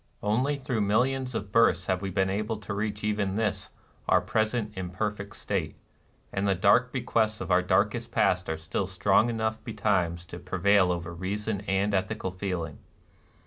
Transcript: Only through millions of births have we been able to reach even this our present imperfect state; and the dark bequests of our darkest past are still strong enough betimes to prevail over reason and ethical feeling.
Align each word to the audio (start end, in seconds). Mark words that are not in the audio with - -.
Only 0.23 0.57
through 0.57 0.81
millions 0.81 1.35
of 1.35 1.51
births 1.51 1.85
have 1.85 2.01
we 2.01 2.09
been 2.09 2.27
able 2.31 2.57
to 2.57 2.73
reach 2.73 3.03
even 3.03 3.35
this 3.35 3.69
our 4.09 4.19
present 4.19 4.75
imperfect 4.75 5.35
state; 5.35 5.75
and 6.33 6.47
the 6.47 6.55
dark 6.55 6.91
bequests 6.91 7.39
of 7.39 7.51
our 7.51 7.61
darkest 7.61 8.11
past 8.11 8.49
are 8.49 8.57
still 8.57 8.87
strong 8.87 9.29
enough 9.29 9.63
betimes 9.63 10.25
to 10.25 10.39
prevail 10.39 10.91
over 10.91 11.13
reason 11.13 11.61
and 11.67 11.93
ethical 11.93 12.31
feeling. 12.31 12.79